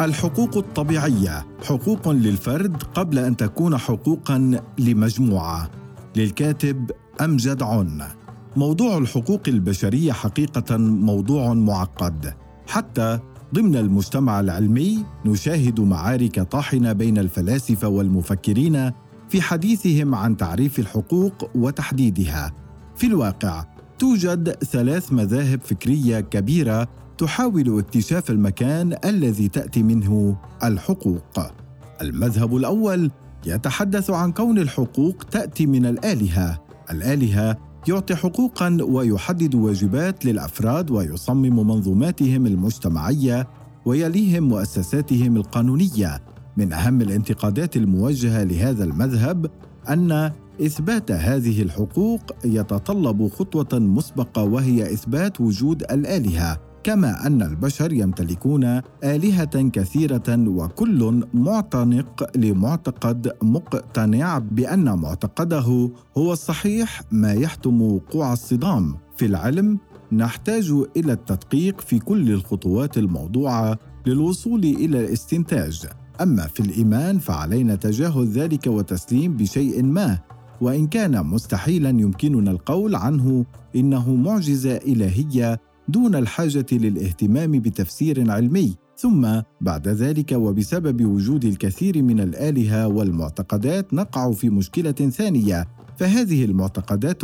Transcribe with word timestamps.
الحقوق 0.00 0.56
الطبيعية 0.56 1.46
حقوق 1.64 2.08
للفرد 2.08 2.82
قبل 2.82 3.18
أن 3.18 3.36
تكون 3.36 3.76
حقوقا 3.76 4.60
لمجموعة. 4.78 5.70
للكاتب 6.16 6.90
أمجد 7.20 7.62
عن. 7.62 8.02
موضوع 8.56 8.98
الحقوق 8.98 9.40
البشرية 9.48 10.12
حقيقة 10.12 10.76
موضوع 10.76 11.54
معقد. 11.54 12.34
حتى 12.66 13.18
ضمن 13.54 13.76
المجتمع 13.76 14.40
العلمي 14.40 15.04
نشاهد 15.26 15.80
معارك 15.80 16.40
طاحنة 16.40 16.92
بين 16.92 17.18
الفلاسفة 17.18 17.88
والمفكرين 17.88 18.92
في 19.28 19.42
حديثهم 19.42 20.14
عن 20.14 20.36
تعريف 20.36 20.78
الحقوق 20.78 21.50
وتحديدها. 21.54 22.52
في 22.96 23.06
الواقع 23.06 23.64
توجد 23.98 24.50
ثلاث 24.50 25.12
مذاهب 25.12 25.60
فكرية 25.64 26.20
كبيرة 26.20 26.88
تحاول 27.18 27.78
اكتشاف 27.78 28.30
المكان 28.30 28.96
الذي 29.04 29.48
تأتي 29.48 29.82
منه 29.82 30.36
الحقوق. 30.64 31.40
المذهب 32.02 32.56
الأول 32.56 33.10
يتحدث 33.46 34.10
عن 34.10 34.32
كون 34.32 34.58
الحقوق 34.58 35.22
تأتي 35.30 35.66
من 35.66 35.86
الآلهة. 35.86 36.62
الآلهة 36.90 37.56
يعطي 37.88 38.14
حقوقا 38.16 38.78
ويحدد 38.82 39.54
واجبات 39.54 40.24
للأفراد 40.24 40.90
ويصمم 40.90 41.66
منظوماتهم 41.66 42.46
المجتمعية 42.46 43.48
ويليهم 43.84 44.42
مؤسساتهم 44.42 45.36
القانونية. 45.36 46.22
من 46.56 46.72
أهم 46.72 47.00
الانتقادات 47.00 47.76
الموجهة 47.76 48.44
لهذا 48.44 48.84
المذهب 48.84 49.50
أن 49.88 50.32
إثبات 50.62 51.10
هذه 51.10 51.62
الحقوق 51.62 52.20
يتطلب 52.44 53.28
خطوة 53.28 53.78
مسبقة 53.78 54.42
وهي 54.42 54.92
إثبات 54.92 55.40
وجود 55.40 55.82
الآلهة. 55.82 56.75
كما 56.86 57.26
أن 57.26 57.42
البشر 57.42 57.92
يمتلكون 57.92 58.80
آلهة 59.04 59.68
كثيرة 59.68 60.48
وكل 60.48 61.26
معتنق 61.34 62.36
لمعتقد 62.36 63.32
مقتنع 63.42 64.38
بأن 64.38 64.98
معتقده 64.98 65.90
هو 66.18 66.32
الصحيح 66.32 67.02
ما 67.10 67.32
يحتم 67.32 67.82
وقوع 67.82 68.32
الصدام. 68.32 68.94
في 69.16 69.26
العلم 69.26 69.78
نحتاج 70.12 70.74
إلى 70.96 71.12
التدقيق 71.12 71.80
في 71.80 71.98
كل 71.98 72.30
الخطوات 72.30 72.98
الموضوعة 72.98 73.78
للوصول 74.06 74.64
إلى 74.64 75.00
الاستنتاج. 75.00 75.86
أما 76.20 76.46
في 76.46 76.60
الإيمان 76.60 77.18
فعلينا 77.18 77.74
تجاهل 77.74 78.26
ذلك 78.26 78.66
وتسليم 78.66 79.36
بشيء 79.36 79.82
ما. 79.82 80.18
وإن 80.60 80.86
كان 80.86 81.26
مستحيلا 81.26 81.88
يمكننا 81.88 82.50
القول 82.50 82.94
عنه 82.94 83.44
إنه 83.76 84.14
معجزة 84.14 84.76
إلهية 84.76 85.60
دون 85.88 86.14
الحاجة 86.14 86.66
للاهتمام 86.72 87.52
بتفسير 87.52 88.30
علمي. 88.30 88.76
ثم 88.96 89.40
بعد 89.60 89.88
ذلك 89.88 90.32
وبسبب 90.32 91.04
وجود 91.04 91.44
الكثير 91.44 92.02
من 92.02 92.20
الآلهة 92.20 92.88
والمعتقدات 92.88 93.94
نقع 93.94 94.32
في 94.32 94.50
مشكلة 94.50 94.92
ثانية. 94.92 95.66
فهذه 95.96 96.44
المعتقدات 96.44 97.22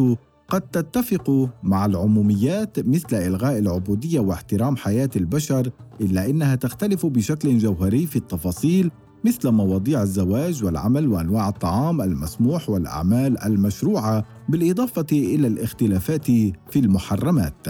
قد 0.48 0.60
تتفق 0.60 1.50
مع 1.62 1.86
العموميات 1.86 2.88
مثل 2.88 3.16
إلغاء 3.16 3.58
العبودية 3.58 4.20
واحترام 4.20 4.76
حياة 4.76 5.10
البشر 5.16 5.70
إلا 6.00 6.30
إنها 6.30 6.54
تختلف 6.54 7.06
بشكل 7.06 7.58
جوهري 7.58 8.06
في 8.06 8.16
التفاصيل 8.16 8.90
مثل 9.24 9.50
مواضيع 9.50 10.02
الزواج 10.02 10.64
والعمل 10.64 11.08
وأنواع 11.08 11.48
الطعام 11.48 12.02
المسموح 12.02 12.70
والأعمال 12.70 13.42
المشروعة 13.42 14.24
بالإضافة 14.48 15.06
إلى 15.12 15.46
الاختلافات 15.46 16.26
في 16.70 16.76
المحرمات. 16.76 17.66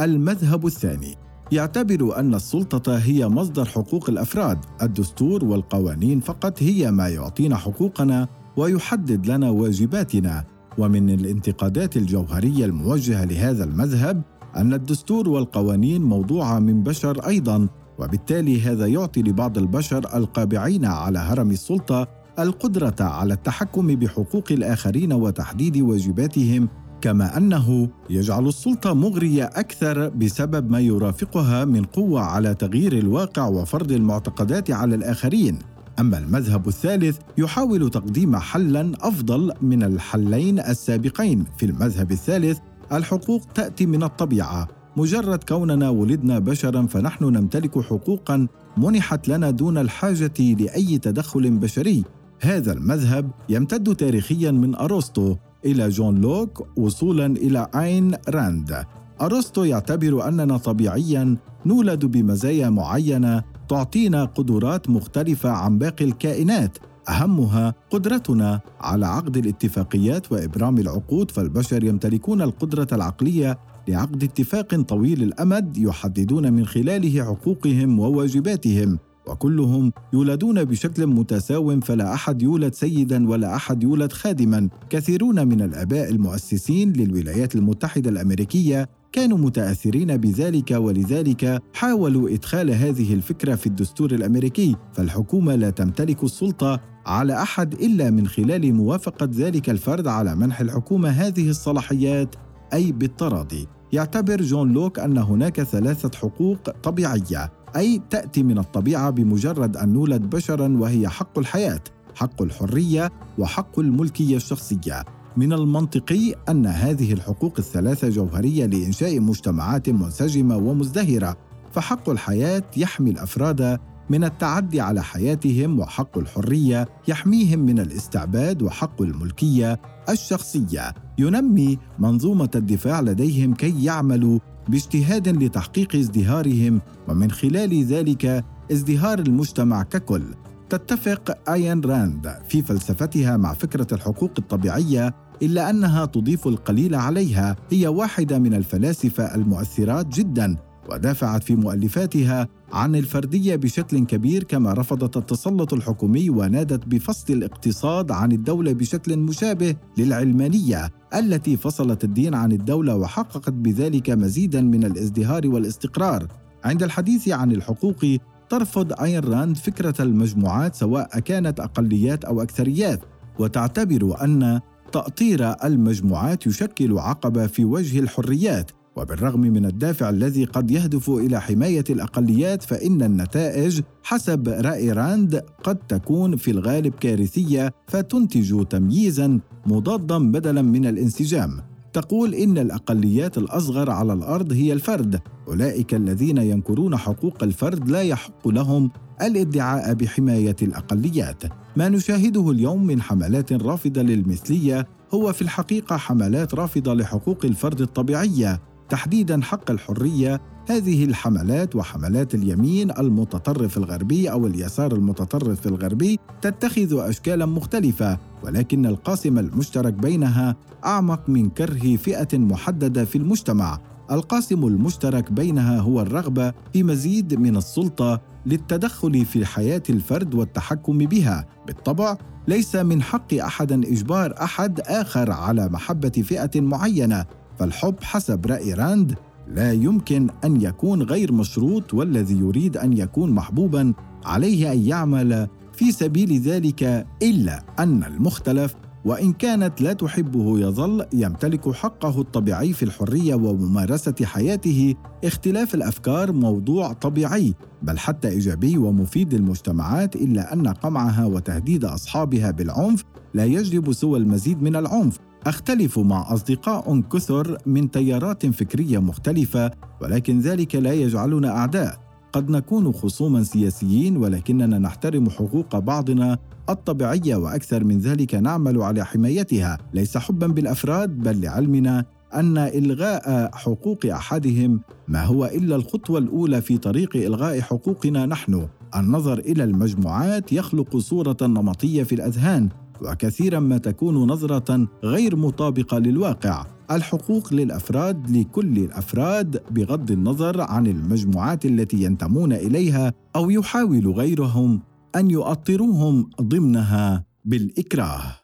المذهب 0.00 0.66
الثاني. 0.66 1.14
يعتبر 1.52 2.18
أن 2.18 2.34
السلطة 2.34 2.98
هي 2.98 3.28
مصدر 3.28 3.64
حقوق 3.64 4.10
الأفراد. 4.10 4.58
الدستور 4.82 5.44
والقوانين 5.44 6.20
فقط 6.20 6.62
هي 6.62 6.90
ما 6.90 7.08
يعطينا 7.08 7.56
حقوقنا 7.56 8.28
ويحدد 8.56 9.26
لنا 9.26 9.50
واجباتنا. 9.50 10.44
ومن 10.78 11.10
الانتقادات 11.10 11.96
الجوهرية 11.96 12.64
الموجهة 12.64 13.24
لهذا 13.24 13.64
المذهب 13.64 14.22
أن 14.56 14.74
الدستور 14.74 15.28
والقوانين 15.28 16.02
موضوعه 16.02 16.58
من 16.58 16.82
بشر 16.82 17.26
أيضا 17.26 17.68
وبالتالي 17.98 18.60
هذا 18.60 18.86
يعطي 18.86 19.22
لبعض 19.22 19.58
البشر 19.58 20.16
القابعين 20.16 20.84
على 20.84 21.18
هرم 21.18 21.50
السلطة 21.50 22.08
القدرة 22.38 22.94
على 23.00 23.34
التحكم 23.34 23.86
بحقوق 23.86 24.44
الآخرين 24.50 25.12
وتحديد 25.12 25.76
واجباتهم 25.76 26.68
كما 27.04 27.36
أنه 27.36 27.88
يجعل 28.10 28.48
السلطة 28.48 28.94
مغرية 28.94 29.44
أكثر 29.44 30.08
بسبب 30.08 30.70
ما 30.70 30.80
يرافقها 30.80 31.64
من 31.64 31.82
قوة 31.84 32.20
على 32.20 32.54
تغيير 32.54 32.92
الواقع 32.92 33.46
وفرض 33.46 33.92
المعتقدات 33.92 34.70
على 34.70 34.94
الآخرين. 34.94 35.58
أما 36.00 36.18
المذهب 36.18 36.68
الثالث 36.68 37.18
يحاول 37.38 37.90
تقديم 37.90 38.36
حلا 38.36 38.92
أفضل 39.00 39.52
من 39.62 39.82
الحلين 39.82 40.58
السابقين. 40.58 41.44
في 41.58 41.66
المذهب 41.66 42.12
الثالث 42.12 42.58
الحقوق 42.92 43.42
تأتي 43.54 43.86
من 43.86 44.02
الطبيعة. 44.02 44.68
مجرد 44.96 45.44
كوننا 45.44 45.88
ولدنا 45.88 46.38
بشرا 46.38 46.86
فنحن 46.86 47.24
نمتلك 47.24 47.80
حقوقا 47.80 48.46
منحت 48.76 49.28
لنا 49.28 49.50
دون 49.50 49.78
الحاجة 49.78 50.54
لأي 50.60 50.98
تدخل 50.98 51.50
بشري. 51.50 52.04
هذا 52.40 52.72
المذهب 52.72 53.30
يمتد 53.48 53.96
تاريخيا 53.96 54.50
من 54.50 54.74
أرسطو. 54.74 55.36
إلى 55.64 55.88
جون 55.88 56.20
لوك 56.20 56.66
وصولا 56.76 57.26
إلى 57.26 57.66
اين 57.74 58.12
راند. 58.28 58.84
أرسطو 59.20 59.64
يعتبر 59.64 60.28
أننا 60.28 60.56
طبيعيا 60.56 61.36
نولد 61.66 62.04
بمزايا 62.04 62.70
معينة 62.70 63.42
تعطينا 63.68 64.24
قدرات 64.24 64.90
مختلفة 64.90 65.50
عن 65.50 65.78
باقي 65.78 66.04
الكائنات. 66.04 66.78
أهمها 67.08 67.74
قدرتنا 67.90 68.60
على 68.80 69.06
عقد 69.06 69.36
الاتفاقيات 69.36 70.32
وإبرام 70.32 70.78
العقود 70.78 71.30
فالبشر 71.30 71.84
يمتلكون 71.84 72.42
القدرة 72.42 72.88
العقلية 72.92 73.58
لعقد 73.88 74.22
اتفاق 74.22 74.80
طويل 74.80 75.22
الأمد 75.22 75.76
يحددون 75.76 76.52
من 76.52 76.66
خلاله 76.66 77.24
حقوقهم 77.24 77.98
وواجباتهم. 77.98 78.98
وكلهم 79.26 79.92
يولدون 80.12 80.64
بشكل 80.64 81.06
متساو 81.06 81.80
فلا 81.80 82.14
أحد 82.14 82.42
يولد 82.42 82.74
سيدا 82.74 83.28
ولا 83.28 83.56
أحد 83.56 83.82
يولد 83.82 84.12
خادما. 84.12 84.68
كثيرون 84.90 85.48
من 85.48 85.62
الآباء 85.62 86.10
المؤسسين 86.10 86.92
للولايات 86.92 87.54
المتحدة 87.54 88.10
الأمريكية 88.10 88.88
كانوا 89.12 89.38
متأثرين 89.38 90.16
بذلك 90.16 90.70
ولذلك 90.70 91.62
حاولوا 91.74 92.30
إدخال 92.30 92.70
هذه 92.70 93.14
الفكرة 93.14 93.54
في 93.54 93.66
الدستور 93.66 94.10
الأمريكي. 94.10 94.76
فالحكومة 94.92 95.54
لا 95.54 95.70
تمتلك 95.70 96.24
السلطة 96.24 96.80
على 97.06 97.42
أحد 97.42 97.74
إلا 97.74 98.10
من 98.10 98.26
خلال 98.26 98.74
موافقة 98.74 99.28
ذلك 99.32 99.70
الفرد 99.70 100.06
على 100.06 100.36
منح 100.36 100.60
الحكومة 100.60 101.08
هذه 101.08 101.50
الصلاحيات 101.50 102.34
أي 102.72 102.92
بالتراضي. 102.92 103.66
يعتبر 103.92 104.42
جون 104.42 104.72
لوك 104.72 104.98
أن 104.98 105.18
هناك 105.18 105.62
ثلاثة 105.62 106.10
حقوق 106.18 106.70
طبيعية. 106.82 107.63
أي 107.76 108.02
تأتي 108.10 108.42
من 108.42 108.58
الطبيعة 108.58 109.10
بمجرد 109.10 109.76
أن 109.76 109.92
نولد 109.92 110.22
بشرا 110.22 110.76
وهي 110.78 111.08
حق 111.08 111.38
الحياة 111.38 111.80
حق 112.14 112.42
الحرية 112.42 113.12
وحق 113.38 113.78
الملكية 113.78 114.36
الشخصية. 114.36 115.04
من 115.36 115.52
المنطقي 115.52 116.34
أن 116.48 116.66
هذه 116.66 117.12
الحقوق 117.12 117.54
الثلاثة 117.58 118.08
جوهرية 118.08 118.66
لإنشاء 118.66 119.20
مجتمعات 119.20 119.88
منسجمة 119.88 120.56
ومزدهرة. 120.56 121.36
فحق 121.72 122.10
الحياة 122.10 122.62
يحمي 122.76 123.10
الأفراد 123.10 123.78
من 124.10 124.24
التعدي 124.24 124.80
على 124.80 125.02
حياتهم 125.02 125.78
وحق 125.80 126.18
الحرية 126.18 126.88
يحميهم 127.08 127.58
من 127.58 127.78
الاستعباد 127.78 128.62
وحق 128.62 129.02
الملكية 129.02 129.80
الشخصية. 130.08 130.94
ينمي 131.18 131.78
منظومة 131.98 132.50
الدفاع 132.54 133.00
لديهم 133.00 133.54
كي 133.54 133.84
يعملوا 133.84 134.38
باجتهاد 134.68 135.28
لتحقيق 135.28 135.96
ازدهارهم 135.96 136.80
ومن 137.08 137.30
خلال 137.30 137.84
ذلك 137.84 138.44
ازدهار 138.72 139.18
المجتمع 139.18 139.82
ككل. 139.82 140.22
تتفق 140.70 141.50
آيان 141.50 141.80
راند 141.80 142.36
في 142.48 142.62
فلسفتها 142.62 143.36
مع 143.36 143.52
فكرة 143.52 143.86
الحقوق 143.92 144.30
الطبيعية 144.38 145.14
إلا 145.42 145.70
أنها 145.70 146.04
تضيف 146.04 146.46
القليل 146.46 146.94
عليها 146.94 147.56
هي 147.70 147.86
واحدة 147.86 148.38
من 148.38 148.54
الفلاسفة 148.54 149.34
المؤثرات 149.34 150.06
جدا 150.06 150.56
ودافعت 150.90 151.42
في 151.42 151.56
مؤلفاتها 151.56 152.48
عن 152.74 152.96
الفردية 152.96 153.56
بشكل 153.56 154.06
كبير 154.06 154.44
كما 154.44 154.72
رفضت 154.72 155.16
التسلط 155.16 155.74
الحكومي 155.74 156.30
ونادت 156.30 156.86
بفصل 156.86 157.32
الاقتصاد 157.32 158.10
عن 158.10 158.32
الدولة 158.32 158.72
بشكل 158.72 159.16
مشابه 159.16 159.74
للعلمانية 159.98 160.90
التي 161.14 161.56
فصلت 161.56 162.04
الدين 162.04 162.34
عن 162.34 162.52
الدولة 162.52 162.96
وحققت 162.96 163.52
بذلك 163.52 164.10
مزيدا 164.10 164.60
من 164.60 164.84
الازدهار 164.84 165.48
والاستقرار. 165.48 166.26
عند 166.64 166.82
الحديث 166.82 167.28
عن 167.28 167.52
الحقوق 167.52 168.04
ترفض 168.48 169.00
أين 169.00 169.18
راند 169.18 169.56
فكرة 169.56 170.02
المجموعات 170.02 170.74
سواء 170.74 171.18
كانت 171.18 171.60
أقليات 171.60 172.24
أو 172.24 172.42
أكثريات 172.42 173.00
وتعتبر 173.38 174.24
أن 174.24 174.60
تأطير 174.92 175.64
المجموعات 175.64 176.46
يشكل 176.46 176.98
عقبة 176.98 177.46
في 177.46 177.64
وجه 177.64 177.98
الحريات. 177.98 178.70
وبالرغم 178.96 179.40
من 179.40 179.66
الدافع 179.66 180.10
الذي 180.10 180.44
قد 180.44 180.70
يهدف 180.70 181.10
إلى 181.10 181.40
حماية 181.40 181.84
الأقليات 181.90 182.62
فإن 182.62 183.02
النتائج 183.02 183.80
حسب 184.02 184.48
رأي 184.48 184.92
راند 184.92 185.42
قد 185.62 185.76
تكون 185.76 186.36
في 186.36 186.50
الغالب 186.50 186.94
كارثية 186.94 187.74
فتنتج 187.86 188.64
تمييزا 188.64 189.40
مضادا 189.66 190.18
بدلا 190.18 190.62
من 190.62 190.86
الانسجام. 190.86 191.60
تقول 191.92 192.34
إن 192.34 192.58
الأقليات 192.58 193.38
الأصغر 193.38 193.90
على 193.90 194.12
الأرض 194.12 194.52
هي 194.52 194.72
الفرد. 194.72 195.20
أولئك 195.48 195.94
الذين 195.94 196.38
ينكرون 196.38 196.96
حقوق 196.96 197.42
الفرد 197.42 197.88
لا 197.88 198.02
يحق 198.02 198.48
لهم 198.48 198.90
الادعاء 199.22 199.94
بحماية 199.94 200.56
الأقليات. 200.62 201.42
ما 201.76 201.88
نشاهده 201.88 202.50
اليوم 202.50 202.86
من 202.86 203.02
حملات 203.02 203.52
رافضة 203.52 204.02
للمثلية 204.02 204.86
هو 205.14 205.32
في 205.32 205.42
الحقيقة 205.42 205.96
حملات 205.96 206.54
رافضة 206.54 206.94
لحقوق 206.94 207.44
الفرد 207.44 207.80
الطبيعية. 207.80 208.60
تحديدا 208.88 209.42
حق 209.42 209.70
الحرية 209.70 210.40
هذه 210.68 211.04
الحملات 211.04 211.76
وحملات 211.76 212.34
اليمين 212.34 212.90
المتطرف 212.90 213.76
الغربي 213.76 214.30
أو 214.30 214.46
اليسار 214.46 214.92
المتطرف 214.92 215.66
الغربي 215.66 216.18
تتخذ 216.42 216.98
اشكالا 216.98 217.46
مختلفة 217.46 218.18
ولكن 218.44 218.86
القاسم 218.86 219.38
المشترك 219.38 219.92
بينها 219.92 220.56
أعمق 220.84 221.28
من 221.28 221.50
كره 221.50 221.96
فئة 221.96 222.38
محددة 222.38 223.04
في 223.04 223.18
المجتمع. 223.18 223.80
القاسم 224.10 224.66
المشترك 224.66 225.32
بينها 225.32 225.78
هو 225.80 226.00
الرغبة 226.00 226.52
في 226.72 226.82
مزيد 226.82 227.34
من 227.34 227.56
السلطة 227.56 228.20
للتدخل 228.46 229.24
في 229.24 229.46
حياة 229.46 229.82
الفرد 229.90 230.34
والتحكم 230.34 230.98
بها. 230.98 231.46
بالطبع 231.66 232.16
ليس 232.48 232.76
من 232.76 233.02
حق 233.02 233.34
احد 233.34 233.72
إجبار 233.72 234.34
أحد 234.42 234.80
آخر 234.80 235.30
على 235.30 235.68
محبة 235.68 236.08
فئة 236.08 236.60
معينة. 236.60 237.24
فالحب 237.58 237.94
حسب 238.02 238.46
رأي 238.46 238.74
راند 238.74 239.14
لا 239.48 239.72
يمكن 239.72 240.30
أن 240.44 240.62
يكون 240.62 241.02
غير 241.02 241.32
مشروط 241.32 241.94
والذي 241.94 242.38
يريد 242.38 242.76
أن 242.76 242.92
يكون 242.92 243.30
محبوبا 243.30 243.92
عليه 244.24 244.72
أن 244.72 244.86
يعمل 244.86 245.48
في 245.72 245.92
سبيل 245.92 246.40
ذلك 246.40 247.06
إلا 247.22 247.64
أن 247.78 248.04
المختلف 248.04 248.74
وإن 249.04 249.32
كانت 249.32 249.80
لا 249.80 249.92
تحبه 249.92 250.58
يظل 250.58 251.06
يمتلك 251.12 251.70
حقه 251.70 252.20
الطبيعي 252.20 252.72
في 252.72 252.82
الحرية 252.82 253.34
وممارسة 253.34 254.14
حياته. 254.22 254.94
اختلاف 255.24 255.74
الأفكار 255.74 256.32
موضوع 256.32 256.92
طبيعي 256.92 257.54
بل 257.82 257.98
حتى 257.98 258.28
إيجابي 258.28 258.78
ومفيد 258.78 259.34
للمجتمعات 259.34 260.16
إلا 260.16 260.52
أن 260.52 260.68
قمعها 260.68 261.26
وتهديد 261.26 261.84
أصحابها 261.84 262.50
بالعنف 262.50 263.04
لا 263.34 263.44
يجلب 263.44 263.92
سوى 263.92 264.18
المزيد 264.18 264.62
من 264.62 264.76
العنف. 264.76 265.18
أختلف 265.46 265.98
مع 265.98 266.32
أصدقاء 266.34 267.00
كثر 267.00 267.58
من 267.66 267.90
تيارات 267.90 268.46
فكرية 268.46 268.98
مختلفة 268.98 269.70
ولكن 270.02 270.40
ذلك 270.40 270.74
لا 270.74 270.92
يجعلنا 270.92 271.56
أعداء. 271.56 272.04
قد 272.32 272.50
نكون 272.50 272.92
خصوما 272.92 273.42
سياسيين 273.42 274.16
ولكننا 274.16 274.78
نحترم 274.78 275.30
حقوق 275.30 275.78
بعضنا 275.78 276.38
الطبيعية 276.68 277.36
وأكثر 277.36 277.84
من 277.84 277.98
ذلك 277.98 278.34
نعمل 278.34 278.82
على 278.82 279.04
حمايتها. 279.04 279.78
ليس 279.94 280.16
حبا 280.18 280.46
بالأفراد 280.46 281.10
بل 281.18 281.40
لعلمنا 281.40 282.04
أن 282.34 282.58
إلغاء 282.58 283.50
حقوق 283.54 284.06
أحدهم 284.06 284.80
ما 285.08 285.24
هو 285.24 285.44
إلا 285.44 285.76
الخطوة 285.76 286.18
الأولى 286.18 286.60
في 286.60 286.78
طريق 286.78 287.16
إلغاء 287.16 287.60
حقوقنا 287.60 288.26
نحن. 288.26 288.68
النظر 288.96 289.38
إلى 289.38 289.64
المجموعات 289.64 290.52
يخلق 290.52 290.96
صورة 290.96 291.36
نمطية 291.42 292.02
في 292.02 292.14
الأذهان 292.14 292.68
وكثيرا 293.02 293.60
ما 293.60 293.78
تكون 293.78 294.14
نظرة 294.14 294.88
غير 295.04 295.36
مطابقة 295.36 295.98
للواقع. 295.98 296.66
الحقوق 296.90 297.54
للأفراد 297.54 298.30
لكل 298.30 298.78
الأفراد 298.78 299.62
بغض 299.70 300.10
النظر 300.10 300.60
عن 300.60 300.86
المجموعات 300.86 301.64
التي 301.64 302.02
ينتمون 302.02 302.52
إليها 302.52 303.12
أو 303.36 303.50
يحاول 303.50 304.08
غيرهم 304.08 304.80
أن 305.16 305.30
يؤطروهم 305.30 306.30
ضمنها 306.42 307.24
بالإكراه. 307.44 308.43